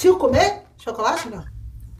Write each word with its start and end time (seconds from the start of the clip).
Partiu 0.00 0.16
comer 0.16 0.62
chocolate 0.82 1.28
não? 1.28 1.44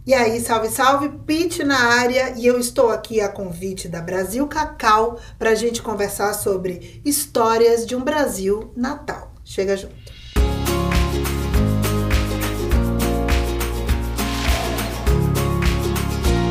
E 0.06 0.14
aí, 0.14 0.41
salve, 0.41 0.69
salve, 0.71 1.11
Pete 1.27 1.62
na 1.62 1.77
área 1.77 2.33
e 2.34 2.46
eu 2.46 2.58
estou 2.58 2.88
aqui 2.88 3.21
a 3.21 3.29
convite 3.29 3.88
da 3.88 4.00
Brasil 4.00 4.46
Cacau 4.48 5.21
para 5.38 5.50
a 5.50 5.54
gente 5.54 5.82
conversar 5.82 6.32
sobre 6.32 7.02
histórias 7.05 7.84
de 7.84 7.95
um 7.95 8.00
Brasil 8.00 8.73
natal. 8.75 9.34
Chega 9.45 9.77
junto. 9.77 9.95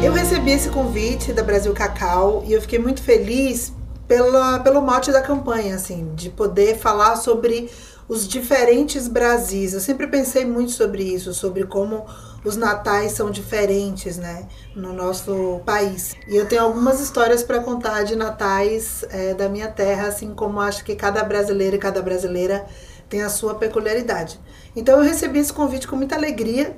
Eu 0.03 0.13
recebi 0.13 0.51
esse 0.51 0.69
convite 0.69 1.33
da 1.33 1.41
Brasil 1.41 1.73
Cacau 1.73 2.43
e 2.45 2.53
eu 2.53 2.61
fiquei 2.61 2.77
muito 2.77 3.01
feliz 3.01 3.73
pela, 4.09 4.59
pelo 4.59 4.81
mote 4.81 5.11
da 5.11 5.21
campanha, 5.21 5.75
assim, 5.75 6.13
de 6.15 6.31
poder 6.31 6.79
falar 6.79 7.15
sobre 7.15 7.69
os 8.07 8.27
diferentes 8.27 9.07
Brasis. 9.07 9.73
Eu 9.73 9.79
sempre 9.79 10.07
pensei 10.07 10.43
muito 10.43 10.71
sobre 10.71 11.03
isso, 11.03 11.31
sobre 11.31 11.65
como 11.65 12.07
os 12.43 12.57
natais 12.57 13.11
são 13.11 13.29
diferentes, 13.29 14.17
né, 14.17 14.47
no 14.75 14.93
nosso 14.93 15.61
país. 15.63 16.15
E 16.27 16.35
eu 16.35 16.47
tenho 16.47 16.63
algumas 16.63 16.99
histórias 16.99 17.43
para 17.43 17.59
contar 17.59 18.01
de 18.01 18.15
natais 18.15 19.05
é, 19.11 19.35
da 19.35 19.47
minha 19.47 19.67
terra, 19.67 20.07
assim 20.07 20.33
como 20.33 20.59
acho 20.59 20.83
que 20.83 20.95
cada 20.95 21.23
brasileiro 21.23 21.75
e 21.75 21.79
cada 21.79 22.01
brasileira 22.01 22.65
tem 23.07 23.21
a 23.21 23.29
sua 23.29 23.55
peculiaridade. 23.55 24.39
Então 24.75 24.97
eu 24.97 25.03
recebi 25.03 25.37
esse 25.37 25.53
convite 25.53 25.87
com 25.87 25.95
muita 25.95 26.15
alegria 26.15 26.75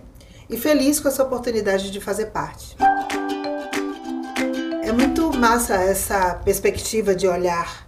e 0.50 0.58
feliz 0.58 1.00
com 1.00 1.08
essa 1.08 1.24
oportunidade 1.24 1.92
de 1.92 2.02
fazer 2.02 2.26
parte. 2.28 2.76
É 4.92 4.94
muito 4.94 5.32
massa 5.40 5.76
essa 5.76 6.36
perspectiva 6.44 7.16
de 7.16 7.26
olhar 7.26 7.88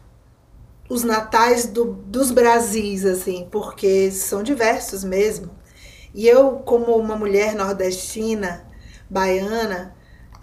os 0.89 1.03
natais 1.03 1.66
do, 1.66 1.84
dos 1.84 2.31
Brasis, 2.31 3.03
assim, 3.03 3.45
porque 3.52 4.09
são 4.09 4.41
diversos 4.41 5.03
mesmo. 5.03 5.52
E 6.13 6.26
eu, 6.26 6.59
como 6.59 6.95
uma 6.95 7.17
mulher 7.17 7.55
nordestina, 7.55 8.65
baiana, 9.09 9.93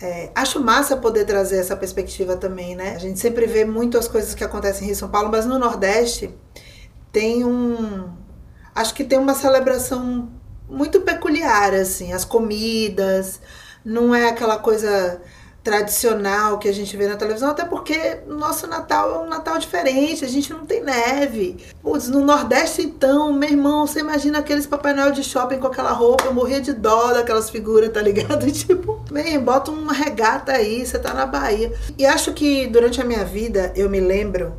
é, 0.02 0.30
acho 0.34 0.60
massa 0.60 0.98
poder 0.98 1.24
trazer 1.24 1.56
essa 1.56 1.74
perspectiva 1.74 2.36
também, 2.36 2.76
né? 2.76 2.94
A 2.94 2.98
gente 2.98 3.18
sempre 3.18 3.46
vê 3.46 3.64
muito 3.64 3.96
as 3.96 4.06
coisas 4.06 4.34
que 4.34 4.44
acontecem 4.44 4.82
em 4.82 4.86
Rio 4.88 4.96
São 4.96 5.08
Paulo, 5.08 5.30
mas 5.30 5.46
no 5.46 5.58
Nordeste 5.58 6.38
tem 7.10 7.42
um. 7.42 8.12
Acho 8.74 8.92
que 8.92 9.02
tem 9.02 9.18
uma 9.18 9.34
celebração 9.34 10.30
muito 10.68 11.00
peculiar, 11.00 11.72
assim, 11.72 12.12
as 12.12 12.26
comidas, 12.26 13.40
não 13.82 14.14
é 14.14 14.28
aquela 14.28 14.58
coisa 14.58 15.22
tradicional 15.62 16.58
que 16.58 16.68
a 16.68 16.72
gente 16.72 16.96
vê 16.96 17.06
na 17.06 17.16
televisão, 17.16 17.50
até 17.50 17.64
porque 17.64 18.18
nosso 18.26 18.66
Natal 18.66 19.14
é 19.14 19.18
um 19.18 19.28
Natal 19.28 19.58
diferente, 19.58 20.24
a 20.24 20.28
gente 20.28 20.52
não 20.52 20.64
tem 20.64 20.82
neve. 20.82 21.56
Putz, 21.82 22.08
no 22.08 22.24
Nordeste 22.24 22.82
então, 22.82 23.32
meu 23.32 23.50
irmão, 23.50 23.86
você 23.86 24.00
imagina 24.00 24.38
aqueles 24.38 24.66
Papai 24.66 24.94
Noel 24.94 25.12
de 25.12 25.22
shopping 25.22 25.58
com 25.58 25.66
aquela 25.66 25.92
roupa, 25.92 26.24
eu 26.24 26.34
morria 26.34 26.60
de 26.60 26.72
dó 26.72 27.12
daquelas 27.12 27.50
figuras, 27.50 27.90
tá 27.92 28.00
ligado? 28.00 28.50
Tipo, 28.50 29.00
bem, 29.10 29.38
bota 29.38 29.70
uma 29.70 29.92
regata 29.92 30.52
aí, 30.52 30.84
você 30.84 30.98
tá 30.98 31.14
na 31.14 31.26
Bahia. 31.26 31.72
E 31.98 32.06
acho 32.06 32.32
que 32.32 32.66
durante 32.66 33.00
a 33.00 33.04
minha 33.04 33.24
vida 33.24 33.72
eu 33.76 33.88
me 33.88 34.00
lembro 34.00 34.54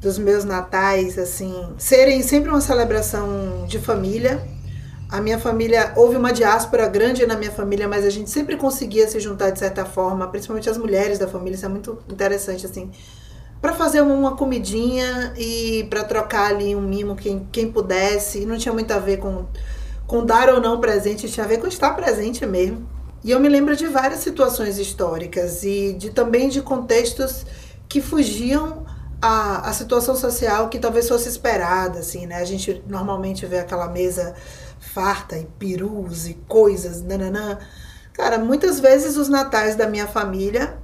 dos 0.00 0.18
meus 0.18 0.44
natais, 0.44 1.16
assim, 1.16 1.54
serem 1.78 2.22
sempre 2.22 2.50
uma 2.50 2.60
celebração 2.60 3.64
de 3.68 3.78
família, 3.78 4.42
a 5.12 5.20
minha 5.20 5.38
família, 5.38 5.92
houve 5.94 6.16
uma 6.16 6.32
diáspora 6.32 6.88
grande 6.88 7.26
na 7.26 7.36
minha 7.36 7.50
família, 7.50 7.86
mas 7.86 8.02
a 8.06 8.08
gente 8.08 8.30
sempre 8.30 8.56
conseguia 8.56 9.06
se 9.06 9.20
juntar 9.20 9.50
de 9.50 9.58
certa 9.58 9.84
forma, 9.84 10.26
principalmente 10.28 10.70
as 10.70 10.78
mulheres 10.78 11.18
da 11.18 11.28
família, 11.28 11.54
isso 11.54 11.66
é 11.66 11.68
muito 11.68 11.98
interessante, 12.08 12.64
assim, 12.64 12.90
para 13.60 13.74
fazer 13.74 14.00
uma 14.00 14.34
comidinha 14.34 15.34
e 15.36 15.86
para 15.90 16.02
trocar 16.02 16.46
ali 16.52 16.74
um 16.74 16.80
mimo, 16.80 17.14
quem, 17.14 17.46
quem 17.52 17.70
pudesse, 17.70 18.40
e 18.40 18.46
não 18.46 18.56
tinha 18.56 18.72
muito 18.72 18.90
a 18.90 18.98
ver 18.98 19.18
com, 19.18 19.44
com 20.06 20.24
dar 20.24 20.48
ou 20.48 20.62
não 20.62 20.80
presente, 20.80 21.28
tinha 21.28 21.44
a 21.44 21.48
ver 21.48 21.58
com 21.58 21.66
estar 21.66 21.90
presente 21.90 22.46
mesmo. 22.46 22.88
E 23.22 23.30
eu 23.30 23.38
me 23.38 23.50
lembro 23.50 23.76
de 23.76 23.86
várias 23.88 24.20
situações 24.20 24.78
históricas 24.78 25.62
e 25.62 25.92
de 25.92 26.08
também 26.08 26.48
de 26.48 26.62
contextos 26.62 27.44
que 27.86 28.00
fugiam 28.00 28.81
a, 29.22 29.68
a 29.68 29.72
situação 29.72 30.16
social 30.16 30.68
que 30.68 30.80
talvez 30.80 31.08
fosse 31.08 31.28
esperada, 31.28 32.00
assim, 32.00 32.26
né? 32.26 32.36
A 32.36 32.44
gente 32.44 32.82
normalmente 32.88 33.46
vê 33.46 33.60
aquela 33.60 33.88
mesa 33.88 34.34
farta 34.80 35.38
e 35.38 35.46
perus 35.46 36.26
e 36.26 36.34
coisas, 36.48 37.00
nananã. 37.00 37.56
Cara, 38.12 38.36
muitas 38.38 38.80
vezes 38.80 39.16
os 39.16 39.28
natais 39.28 39.76
da 39.76 39.86
minha 39.86 40.08
família 40.08 40.76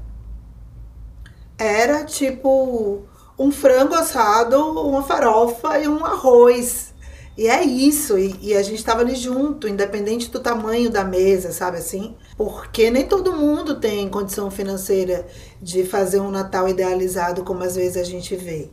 era 1.58 2.04
tipo 2.04 3.02
um 3.36 3.50
frango 3.50 3.94
assado, 3.94 4.56
uma 4.86 5.02
farofa 5.02 5.80
e 5.80 5.88
um 5.88 6.04
arroz. 6.04 6.94
E 7.38 7.46
é 7.46 7.62
isso, 7.62 8.18
e, 8.18 8.34
e 8.42 8.56
a 8.56 8.62
gente 8.64 8.78
estava 8.78 9.00
ali 9.00 9.14
junto, 9.14 9.68
independente 9.68 10.28
do 10.28 10.40
tamanho 10.40 10.90
da 10.90 11.04
mesa, 11.04 11.52
sabe 11.52 11.78
assim? 11.78 12.16
Porque 12.36 12.90
nem 12.90 13.06
todo 13.06 13.32
mundo 13.32 13.78
tem 13.78 14.08
condição 14.08 14.50
financeira 14.50 15.24
de 15.62 15.84
fazer 15.84 16.18
um 16.18 16.32
Natal 16.32 16.68
idealizado 16.68 17.44
como 17.44 17.62
às 17.62 17.76
vezes 17.76 17.96
a 17.96 18.02
gente 18.02 18.34
vê. 18.34 18.72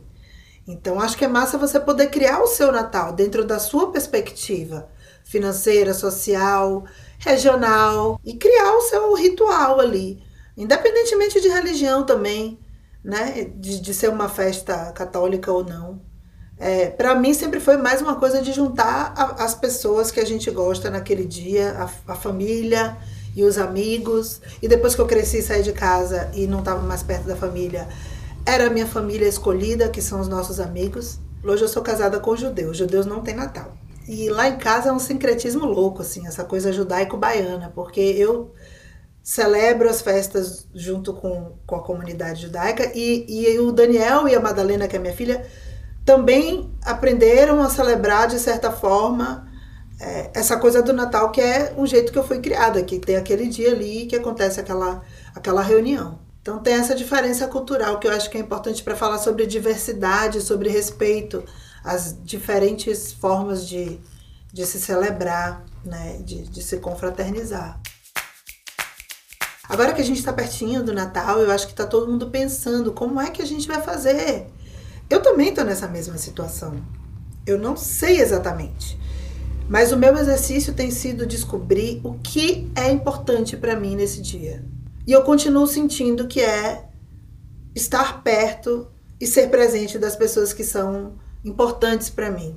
Então 0.66 1.00
acho 1.00 1.16
que 1.16 1.24
é 1.24 1.28
massa 1.28 1.56
você 1.56 1.78
poder 1.78 2.08
criar 2.08 2.40
o 2.42 2.48
seu 2.48 2.72
Natal 2.72 3.12
dentro 3.12 3.44
da 3.44 3.60
sua 3.60 3.92
perspectiva 3.92 4.88
financeira, 5.24 5.94
social, 5.94 6.84
regional 7.20 8.20
e 8.24 8.34
criar 8.34 8.72
o 8.76 8.82
seu 8.82 9.14
ritual 9.14 9.78
ali, 9.78 10.20
independentemente 10.56 11.40
de 11.40 11.48
religião 11.48 12.04
também, 12.04 12.58
né? 13.04 13.44
De, 13.44 13.80
de 13.80 13.94
ser 13.94 14.08
uma 14.10 14.28
festa 14.28 14.90
católica 14.92 15.52
ou 15.52 15.64
não. 15.64 16.00
É, 16.58 16.88
para 16.88 17.14
mim 17.14 17.34
sempre 17.34 17.60
foi 17.60 17.76
mais 17.76 18.00
uma 18.00 18.16
coisa 18.16 18.40
de 18.40 18.52
juntar 18.52 19.12
a, 19.14 19.44
as 19.44 19.54
pessoas 19.54 20.10
que 20.10 20.18
a 20.18 20.24
gente 20.24 20.50
gosta 20.50 20.90
naquele 20.90 21.26
dia, 21.26 21.76
a, 21.78 22.12
a, 22.12 22.14
família 22.14 22.96
e 23.34 23.44
os 23.44 23.58
amigos. 23.58 24.40
E 24.62 24.68
depois 24.68 24.94
que 24.94 25.00
eu 25.00 25.06
cresci, 25.06 25.42
saí 25.42 25.62
de 25.62 25.72
casa 25.72 26.30
e 26.34 26.46
não 26.46 26.60
estava 26.60 26.80
mais 26.80 27.02
perto 27.02 27.26
da 27.26 27.36
família, 27.36 27.86
era 28.44 28.68
a 28.68 28.70
minha 28.70 28.86
família 28.86 29.28
escolhida, 29.28 29.88
que 29.88 30.00
são 30.00 30.20
os 30.20 30.28
nossos 30.28 30.58
amigos. 30.58 31.18
Hoje 31.44 31.64
eu 31.64 31.68
sou 31.68 31.82
casada 31.82 32.18
com 32.20 32.34
judeus. 32.34 32.78
Judeus 32.78 33.04
não 33.04 33.20
tem 33.20 33.34
Natal. 33.34 33.76
E 34.08 34.30
lá 34.30 34.48
em 34.48 34.56
casa 34.56 34.88
é 34.88 34.92
um 34.92 34.98
sincretismo 34.98 35.66
louco, 35.66 36.02
assim, 36.02 36.26
essa 36.26 36.44
coisa 36.44 36.72
judaico-baiana, 36.72 37.72
porque 37.74 38.00
eu 38.00 38.52
celebro 39.20 39.90
as 39.90 40.00
festas 40.00 40.68
junto 40.72 41.12
com, 41.12 41.56
com 41.66 41.74
a 41.74 41.82
comunidade 41.82 42.42
judaica 42.42 42.92
e, 42.94 43.26
e 43.28 43.58
o 43.58 43.72
Daniel 43.72 44.28
e 44.28 44.34
a 44.36 44.40
Madalena, 44.40 44.86
que 44.86 44.94
é 44.94 45.00
minha 45.00 45.12
filha, 45.12 45.44
também 46.06 46.72
aprenderam 46.82 47.60
a 47.60 47.68
celebrar 47.68 48.28
de 48.28 48.38
certa 48.38 48.70
forma 48.70 49.46
é, 50.00 50.30
essa 50.34 50.56
coisa 50.56 50.80
do 50.80 50.92
Natal, 50.92 51.32
que 51.32 51.40
é 51.40 51.74
um 51.76 51.84
jeito 51.84 52.12
que 52.12 52.18
eu 52.18 52.22
fui 52.22 52.38
criada, 52.38 52.80
que 52.84 53.00
tem 53.00 53.16
aquele 53.16 53.48
dia 53.48 53.72
ali 53.72 54.06
que 54.06 54.14
acontece 54.14 54.60
aquela, 54.60 55.02
aquela 55.34 55.62
reunião. 55.62 56.20
Então 56.40 56.60
tem 56.60 56.74
essa 56.74 56.94
diferença 56.94 57.48
cultural 57.48 57.98
que 57.98 58.06
eu 58.06 58.12
acho 58.12 58.30
que 58.30 58.38
é 58.38 58.40
importante 58.40 58.84
para 58.84 58.94
falar 58.94 59.18
sobre 59.18 59.46
diversidade, 59.46 60.40
sobre 60.40 60.68
respeito 60.68 61.44
as 61.82 62.16
diferentes 62.22 63.12
formas 63.12 63.66
de, 63.66 63.98
de 64.52 64.64
se 64.64 64.80
celebrar, 64.80 65.64
né, 65.84 66.20
de, 66.24 66.42
de 66.42 66.62
se 66.62 66.76
confraternizar. 66.76 67.80
Agora 69.68 69.92
que 69.92 70.00
a 70.00 70.04
gente 70.04 70.18
está 70.18 70.32
pertinho 70.32 70.84
do 70.84 70.94
Natal, 70.94 71.40
eu 71.40 71.50
acho 71.50 71.66
que 71.66 71.72
está 71.72 71.84
todo 71.84 72.08
mundo 72.08 72.30
pensando 72.30 72.92
como 72.92 73.20
é 73.20 73.30
que 73.30 73.42
a 73.42 73.46
gente 73.46 73.66
vai 73.66 73.82
fazer. 73.82 74.46
Eu 75.08 75.22
também 75.22 75.50
estou 75.50 75.64
nessa 75.64 75.86
mesma 75.86 76.18
situação. 76.18 76.74
Eu 77.46 77.58
não 77.58 77.76
sei 77.76 78.20
exatamente. 78.20 78.98
Mas 79.68 79.92
o 79.92 79.96
meu 79.96 80.16
exercício 80.16 80.74
tem 80.74 80.90
sido 80.90 81.26
descobrir 81.26 82.00
o 82.04 82.14
que 82.14 82.70
é 82.74 82.90
importante 82.90 83.56
para 83.56 83.76
mim 83.76 83.96
nesse 83.96 84.20
dia. 84.20 84.64
E 85.06 85.12
eu 85.12 85.22
continuo 85.22 85.66
sentindo 85.66 86.26
que 86.26 86.40
é 86.40 86.84
estar 87.74 88.22
perto 88.22 88.88
e 89.20 89.26
ser 89.26 89.48
presente 89.48 89.98
das 89.98 90.16
pessoas 90.16 90.52
que 90.52 90.64
são 90.64 91.14
importantes 91.44 92.10
para 92.10 92.30
mim. 92.30 92.56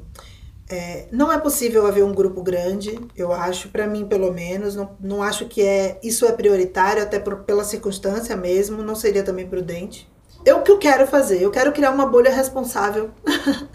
É, 0.71 1.07
não 1.11 1.31
é 1.31 1.37
possível 1.39 1.87
haver 1.87 2.03
um 2.03 2.13
grupo 2.13 2.43
grande, 2.43 2.99
eu 3.15 3.33
acho, 3.33 3.69
para 3.69 3.87
mim 3.87 4.05
pelo 4.05 4.31
menos. 4.31 4.75
Não, 4.75 4.95
não 4.99 5.23
acho 5.23 5.47
que 5.47 5.61
é 5.61 5.99
isso 6.03 6.25
é 6.25 6.31
prioritário, 6.31 7.01
até 7.01 7.19
por, 7.19 7.37
pela 7.37 7.63
circunstância 7.63 8.35
mesmo, 8.35 8.83
não 8.83 8.95
seria 8.95 9.23
também 9.23 9.47
prudente. 9.47 10.07
Eu 10.45 10.59
o 10.59 10.63
que 10.63 10.71
eu 10.71 10.77
quero 10.77 11.05
fazer? 11.07 11.41
Eu 11.41 11.51
quero 11.51 11.71
criar 11.71 11.91
uma 11.91 12.05
bolha 12.05 12.33
responsável 12.33 13.11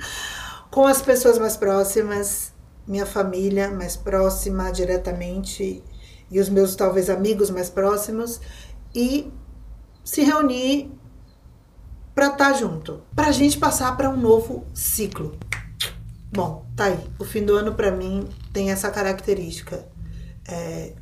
com 0.71 0.87
as 0.87 1.03
pessoas 1.03 1.39
mais 1.39 1.57
próximas, 1.57 2.53
minha 2.87 3.07
família 3.07 3.71
mais 3.71 3.97
próxima 3.97 4.71
diretamente 4.71 5.83
e 6.31 6.41
os 6.41 6.49
meus 6.49 6.75
talvez 6.75 7.09
amigos 7.11 7.51
mais 7.51 7.71
próximos 7.71 8.41
e 8.95 9.33
se 10.05 10.23
reunir 10.23 10.91
para 12.15 12.27
estar 12.27 12.53
tá 12.53 12.53
junto, 12.53 13.03
para 13.15 13.29
a 13.29 13.33
gente 13.33 13.59
passar 13.59 13.97
para 13.97 14.09
um 14.09 14.17
novo 14.17 14.67
ciclo. 14.73 15.37
Bom, 16.33 16.67
tá 16.77 16.85
aí. 16.85 16.99
O 17.19 17.25
fim 17.25 17.45
do 17.45 17.55
ano 17.57 17.75
para 17.75 17.91
mim 17.91 18.29
tem 18.53 18.71
essa 18.71 18.91
característica. 18.91 19.87
É, 20.49 20.93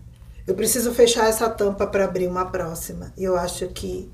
eu 0.47 0.55
preciso 0.55 0.93
fechar 0.93 1.29
essa 1.29 1.49
tampa 1.49 1.87
para 1.87 2.05
abrir 2.05 2.27
uma 2.27 2.47
próxima. 2.47 3.13
E 3.17 3.25
eu 3.25 3.37
acho 3.37 3.69
que 3.69 4.11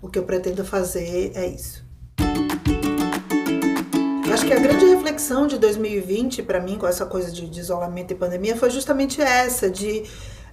o 0.00 0.08
que 0.08 0.18
eu 0.18 0.22
pretendo 0.22 0.64
fazer 0.64 1.32
é 1.34 1.46
isso. 1.46 1.86
Acho 4.32 4.46
que 4.46 4.52
a 4.52 4.58
grande 4.58 4.84
reflexão 4.84 5.46
de 5.46 5.58
2020 5.58 6.42
para 6.42 6.60
mim, 6.60 6.78
com 6.78 6.86
essa 6.86 7.04
coisa 7.06 7.30
de, 7.30 7.48
de, 7.48 7.60
isolamento 7.60 8.12
e 8.12 8.14
pandemia, 8.14 8.56
foi 8.56 8.70
justamente 8.70 9.20
essa, 9.20 9.68
de 9.68 10.04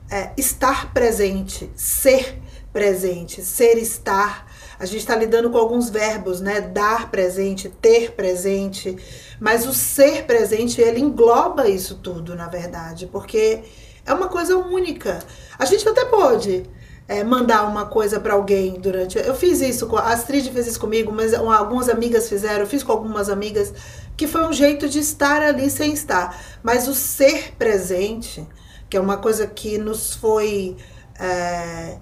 é, 0.10 0.32
estar 0.38 0.92
presente, 0.94 1.70
ser 1.76 2.42
presente, 2.74 3.44
ser 3.44 3.78
estar. 3.78 4.48
A 4.80 4.86
gente 4.86 5.00
está 5.00 5.16
lidando 5.16 5.50
com 5.50 5.58
alguns 5.58 5.90
verbos, 5.90 6.42
né? 6.42 6.62
Dar 6.62 7.12
presente, 7.12 7.70
ter 7.70 8.12
presente, 8.12 8.98
mas 9.40 9.68
o 9.68 9.74
ser 9.74 10.26
presente 10.26 10.82
ele 10.82 11.00
engloba 11.00 11.70
isso 11.70 11.96
tudo, 11.96 12.36
na 12.36 12.48
verdade, 12.48 13.08
porque 13.08 13.64
é 14.06 14.14
uma 14.14 14.28
coisa 14.28 14.58
única. 14.58 15.20
A 15.60 15.66
gente 15.66 15.88
até 15.88 16.06
pode 16.06 16.64
é, 17.08 17.24
mandar 17.24 17.68
uma 17.68 17.86
coisa 17.86 18.20
para 18.20 18.34
alguém 18.34 18.80
durante. 18.80 19.18
Eu 19.18 19.36
fiz 19.36 19.62
isso, 19.62 19.94
a 19.96 20.14
Astrid 20.14 20.52
fez 20.52 20.68
isso 20.68 20.80
comigo, 20.80 21.12
mas 21.12 21.34
algumas 21.34 21.90
amigas 21.90 22.28
fizeram, 22.28 22.62
eu 22.62 22.68
fiz 22.68 22.84
com 22.84 22.92
algumas 22.92 23.30
amigas, 23.30 23.74
que 24.18 24.28
foi 24.28 24.46
um 24.46 24.54
jeito 24.54 24.90
de 24.90 25.00
estar 25.00 25.42
ali 25.42 25.70
sem 25.70 25.94
estar. 25.94 26.40
Mas 26.64 26.88
o 26.88 26.96
ser 26.96 27.54
presente, 27.58 28.46
que 28.90 28.98
é 28.98 29.00
uma 29.00 29.18
coisa 29.18 29.46
que 29.46 29.78
nos 29.78 30.16
foi. 30.16 30.76
É, 31.20 31.98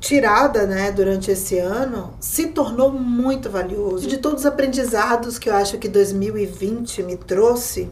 tirada 0.00 0.64
né, 0.64 0.92
durante 0.92 1.30
esse 1.30 1.58
ano 1.58 2.14
se 2.20 2.46
tornou 2.46 2.92
muito 2.92 3.50
valioso. 3.50 4.06
De 4.06 4.18
todos 4.18 4.40
os 4.40 4.46
aprendizados 4.46 5.38
que 5.38 5.48
eu 5.48 5.54
acho 5.54 5.76
que 5.78 5.88
2020 5.88 7.02
me 7.02 7.16
trouxe, 7.16 7.90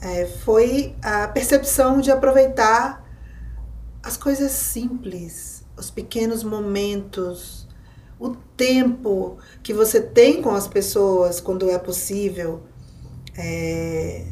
é, 0.00 0.26
foi 0.44 0.94
a 1.02 1.28
percepção 1.28 2.00
de 2.00 2.10
aproveitar 2.10 3.03
as 4.04 4.18
coisas 4.18 4.52
simples, 4.52 5.64
os 5.78 5.90
pequenos 5.90 6.44
momentos, 6.44 7.66
o 8.20 8.36
tempo 8.54 9.38
que 9.62 9.72
você 9.72 9.98
tem 9.98 10.42
com 10.42 10.50
as 10.50 10.68
pessoas 10.68 11.40
quando 11.40 11.70
é 11.70 11.78
possível. 11.78 12.62
É, 13.36 14.26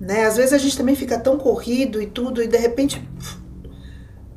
né? 0.00 0.24
Às 0.24 0.38
vezes 0.38 0.54
a 0.54 0.58
gente 0.58 0.76
também 0.76 0.96
fica 0.96 1.18
tão 1.18 1.36
corrido 1.36 2.00
e 2.00 2.06
tudo, 2.06 2.42
e 2.42 2.48
de 2.48 2.56
repente 2.56 3.06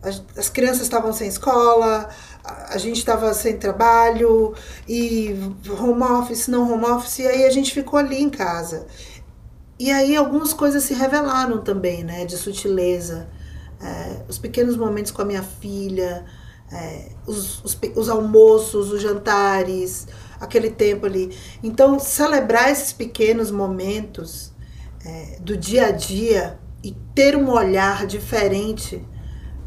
as, 0.02 0.22
as 0.36 0.50
crianças 0.50 0.82
estavam 0.82 1.14
sem 1.14 1.30
escola, 1.30 2.10
a, 2.44 2.74
a 2.74 2.78
gente 2.78 2.98
estava 2.98 3.34
sem 3.34 3.58
trabalho, 3.58 4.54
e 4.88 5.36
home 5.70 6.04
office, 6.04 6.50
não 6.50 6.72
home 6.72 6.86
office, 6.86 7.20
e 7.20 7.28
aí 7.28 7.46
a 7.46 7.50
gente 7.50 7.74
ficou 7.74 7.98
ali 7.98 8.22
em 8.22 8.30
casa. 8.30 8.88
E 9.80 9.90
aí 9.90 10.18
algumas 10.18 10.52
coisas 10.52 10.84
se 10.84 10.94
revelaram 10.94 11.62
também, 11.62 12.04
né, 12.04 12.26
de 12.26 12.36
sutileza. 12.36 13.30
É, 13.82 14.24
os 14.28 14.38
pequenos 14.38 14.76
momentos 14.76 15.12
com 15.12 15.22
a 15.22 15.26
minha 15.26 15.44
filha, 15.44 16.26
é, 16.72 17.10
os, 17.26 17.64
os, 17.64 17.80
os, 17.96 18.10
almoços, 18.10 18.92
os 18.92 19.02
jantares, 19.02 20.08
aquele 20.40 20.70
tempo 20.70 21.06
ali. 21.06 21.36
Então, 21.64 22.00
celebrar 22.00 22.72
esses 22.72 22.94
pequenos 22.94 23.52
momentos 23.52 24.52
é, 25.06 25.40
do 25.40 25.58
dia 25.58 25.88
a 25.88 25.92
dia 25.92 26.60
e 26.84 26.96
ter 27.16 27.36
um 27.36 27.50
olhar 27.50 28.06
diferente 28.06 29.06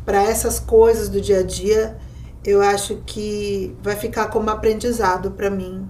para 0.04 0.22
essas 0.22 0.58
coisas 0.58 1.08
do 1.08 1.20
dia 1.20 1.40
a 1.40 1.42
dia, 1.42 1.96
eu 2.44 2.60
acho 2.60 3.02
que 3.06 3.76
vai 3.82 3.96
ficar 3.96 4.28
como 4.28 4.50
aprendizado 4.50 5.30
para 5.30 5.48
mim 5.48 5.88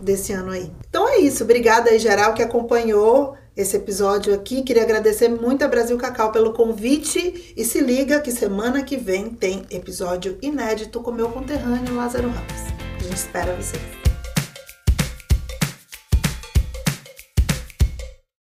desse 0.00 0.32
ano 0.32 0.52
aí. 0.52 0.70
Então 0.88 1.08
é 1.08 1.18
isso, 1.18 1.44
obrigada 1.44 1.90
aí 1.90 1.98
geral 1.98 2.34
que 2.34 2.42
acompanhou 2.42 3.34
esse 3.60 3.76
episódio 3.76 4.34
aqui. 4.34 4.62
Queria 4.62 4.82
agradecer 4.82 5.28
muito 5.28 5.64
a 5.64 5.68
Brasil 5.68 5.96
Cacau 5.96 6.32
pelo 6.32 6.52
convite 6.52 7.52
e 7.56 7.64
se 7.64 7.80
liga 7.80 8.20
que 8.20 8.32
semana 8.32 8.82
que 8.82 8.96
vem 8.96 9.30
tem 9.30 9.62
episódio 9.70 10.38
inédito 10.40 11.00
com 11.00 11.12
meu 11.12 11.28
conterrâneo 11.30 11.94
Lázaro 11.94 12.28
Ramos. 12.28 12.62
A 12.98 13.02
gente 13.02 13.16
espera 13.16 13.54
vocês. 13.54 14.09